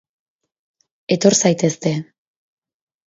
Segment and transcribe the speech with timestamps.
[1.15, 1.93] Etor zaitezte.